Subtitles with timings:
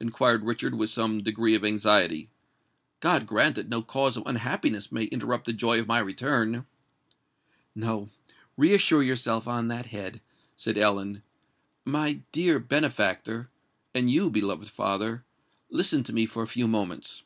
[0.00, 2.30] inquired Richard with some degree of anxiety.
[3.00, 6.64] "God grant that no cause of unhappiness may interrupt the joy of my return!"
[7.74, 10.22] "No—reassure yourself on that head,"
[10.56, 11.22] said Ellen.
[11.84, 17.22] "My dear benefactor—and you, beloved father—listen to me for a few moments.